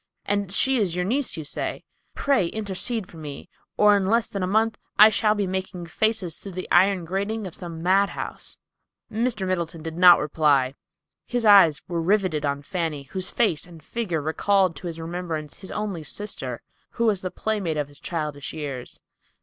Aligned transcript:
And 0.25 0.51
she 0.51 0.77
is 0.77 0.95
your 0.95 1.05
niece, 1.05 1.37
you 1.37 1.45
say. 1.45 1.83
Pray 2.15 2.47
intercede 2.47 3.07
for 3.07 3.17
me, 3.17 3.49
or 3.77 3.95
in 3.95 4.07
less 4.07 4.29
than 4.29 4.41
a 4.41 4.47
month 4.47 4.79
I 4.97 5.11
shall 5.11 5.35
be 5.35 5.45
making 5.45 5.85
faces 5.85 6.39
through 6.39 6.53
the 6.53 6.67
iron 6.71 7.05
grating 7.05 7.45
of 7.45 7.53
some 7.53 7.83
madhouse." 7.83 8.57
Mr. 9.11 9.45
Middleton 9.47 9.83
did 9.83 9.99
not 9.99 10.17
reply. 10.17 10.73
His 11.27 11.45
eyes 11.45 11.83
were 11.87 12.01
riveted 12.01 12.47
on 12.47 12.63
Fanny, 12.63 13.03
whose 13.11 13.29
face 13.29 13.67
and 13.67 13.83
figure 13.83 14.21
recalled 14.23 14.75
to 14.77 14.87
his 14.87 14.99
remembrance 14.99 15.57
his 15.57 15.69
only 15.71 16.01
sister, 16.01 16.63
who 16.93 17.05
was 17.05 17.21
the 17.21 17.29
playmate 17.29 17.77
of 17.77 17.87
his 17.87 17.99
childish 17.99 18.53
years. 18.53 19.01